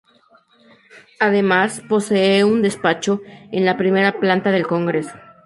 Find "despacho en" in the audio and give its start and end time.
2.63-3.65